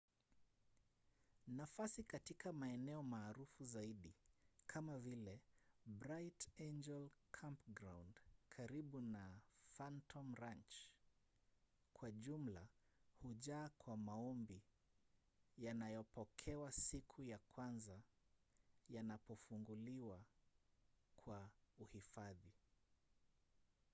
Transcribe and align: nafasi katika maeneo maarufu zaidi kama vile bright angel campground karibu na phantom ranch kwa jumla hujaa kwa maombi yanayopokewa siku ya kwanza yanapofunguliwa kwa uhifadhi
nafasi 1.47 2.03
katika 2.03 2.53
maeneo 2.53 3.03
maarufu 3.03 3.65
zaidi 3.65 4.13
kama 4.67 4.97
vile 4.99 5.39
bright 5.85 6.49
angel 6.61 7.09
campground 7.31 8.15
karibu 8.49 9.01
na 9.01 9.39
phantom 9.77 10.35
ranch 10.35 10.75
kwa 11.93 12.11
jumla 12.11 12.67
hujaa 13.21 13.69
kwa 13.69 13.97
maombi 13.97 14.61
yanayopokewa 15.57 16.71
siku 16.71 17.23
ya 17.23 17.37
kwanza 17.37 18.01
yanapofunguliwa 18.89 20.23
kwa 21.15 21.49
uhifadhi 21.79 22.51